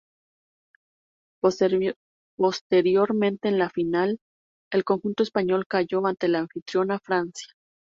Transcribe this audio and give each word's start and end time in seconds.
Posteriormente, 1.43 3.49
en 3.49 3.59
la 3.59 3.69
final, 3.69 4.17
el 4.73 4.83
conjunto 4.83 5.21
español 5.21 5.67
cayó 5.67 6.07
ante 6.07 6.27
la 6.27 6.39
anfitriona 6.39 6.97
Francia. 6.97 7.53